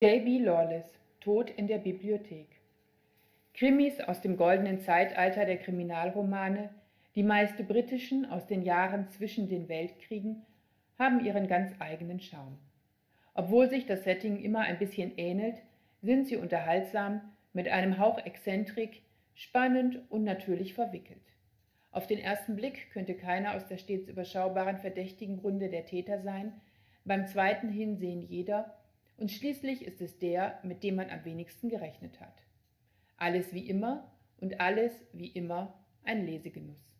[0.00, 0.38] J.B.
[0.44, 2.46] Lawless Tod in der Bibliothek
[3.52, 6.70] Krimis aus dem goldenen Zeitalter der Kriminalromane,
[7.16, 10.46] die meist britischen aus den Jahren zwischen den Weltkriegen,
[11.00, 12.60] haben ihren ganz eigenen Charme.
[13.34, 15.56] Obwohl sich das Setting immer ein bisschen ähnelt,
[16.00, 17.20] sind sie unterhaltsam,
[17.52, 19.02] mit einem Hauch Exzentrik,
[19.34, 21.26] spannend und natürlich verwickelt.
[21.90, 26.52] Auf den ersten Blick könnte keiner aus der stets überschaubaren verdächtigen Runde der Täter sein,
[27.04, 28.78] beim zweiten Hinsehen jeder,
[29.18, 32.42] und schließlich ist es der, mit dem man am wenigsten gerechnet hat.
[33.16, 36.96] Alles wie immer und alles wie immer ein Lesegenuss.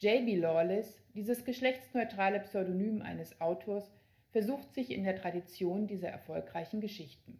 [0.00, 0.36] J.B.
[0.36, 3.90] Lawless, dieses geschlechtsneutrale Pseudonym eines Autors,
[4.30, 7.38] versucht sich in der Tradition dieser erfolgreichen Geschichten.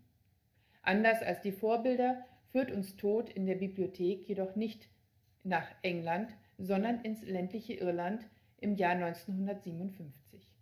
[0.82, 4.88] Anders als die Vorbilder führt uns Tod in der Bibliothek jedoch nicht
[5.42, 8.24] nach England, sondern ins ländliche Irland
[8.58, 10.53] im Jahr 1957.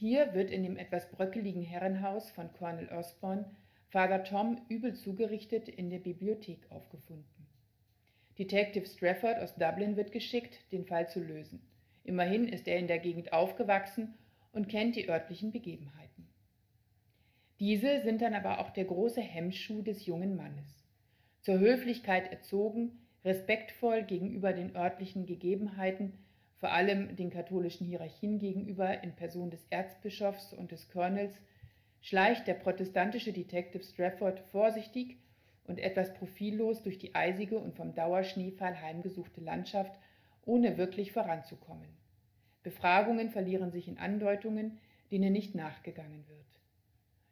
[0.00, 3.50] Hier wird in dem etwas bröckeligen Herrenhaus von Colonel Osborne
[3.88, 7.48] Father Tom übel zugerichtet in der Bibliothek aufgefunden.
[8.38, 11.60] Detective Strafford aus Dublin wird geschickt, den Fall zu lösen.
[12.04, 14.14] Immerhin ist er in der Gegend aufgewachsen
[14.52, 16.28] und kennt die örtlichen Begebenheiten.
[17.58, 20.86] Diese sind dann aber auch der große Hemmschuh des jungen Mannes.
[21.40, 26.12] Zur Höflichkeit erzogen, respektvoll gegenüber den örtlichen Gegebenheiten,
[26.58, 31.34] vor allem den katholischen Hierarchien gegenüber in Person des Erzbischofs und des Colonels,
[32.00, 35.18] schleicht der protestantische Detective Strafford vorsichtig
[35.64, 39.98] und etwas profillos durch die eisige und vom Dauerschneefall heimgesuchte Landschaft,
[40.44, 41.88] ohne wirklich voranzukommen.
[42.62, 44.78] Befragungen verlieren sich in Andeutungen,
[45.10, 46.46] denen nicht nachgegangen wird.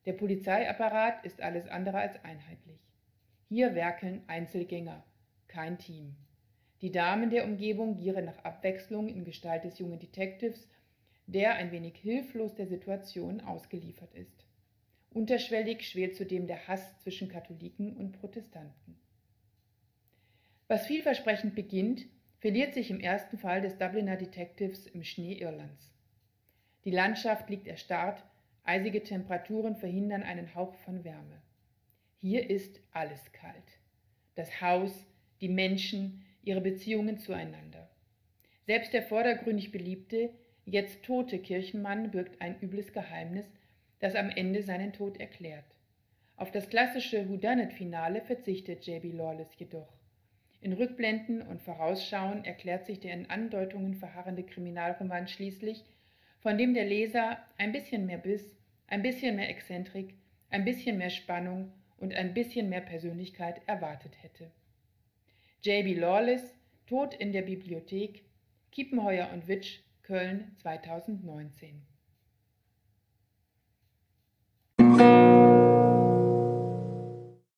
[0.05, 2.81] Der Polizeiapparat ist alles andere als einheitlich.
[3.49, 5.03] Hier werkeln Einzelgänger,
[5.49, 6.15] kein Team.
[6.83, 10.69] Die Damen der Umgebung gieren nach Abwechslung in Gestalt des jungen Detectives,
[11.27, 14.45] der ein wenig hilflos der Situation ausgeliefert ist.
[15.11, 18.99] Unterschwellig schwelt zudem der Hass zwischen Katholiken und Protestanten.
[20.69, 22.05] Was vielversprechend beginnt,
[22.41, 25.91] verliert sich im ersten Fall des Dubliner Detectives im Schnee Irlands.
[26.85, 28.23] Die Landschaft liegt erstarrt,
[28.65, 31.41] eisige Temperaturen verhindern einen Hauch von Wärme.
[32.19, 33.79] Hier ist alles kalt.
[34.35, 34.92] Das Haus,
[35.41, 37.90] die Menschen, ihre Beziehungen zueinander.
[38.67, 40.30] Selbst der vordergründig beliebte,
[40.64, 43.46] jetzt tote Kirchenmann birgt ein übles Geheimnis,
[43.98, 45.64] das am Ende seinen Tod erklärt.
[46.36, 49.11] Auf das klassische Whodunit-Finale verzichtet J.B.
[49.11, 49.92] Lawless jedoch.
[50.61, 55.85] In Rückblenden und Vorausschauen erklärt sich der in Andeutungen verharrende Kriminalroman schließlich,
[56.40, 58.56] von dem der Leser ein bisschen mehr Biss,
[58.86, 60.14] ein bisschen mehr Exzentrik,
[60.51, 64.51] ein bisschen mehr Spannung und ein bisschen mehr Persönlichkeit erwartet hätte.
[65.67, 65.95] J.B.
[65.95, 66.55] Lawless,
[66.87, 68.25] Tod in der Bibliothek,
[68.71, 71.83] Kiepenheuer und Witsch, Köln 2019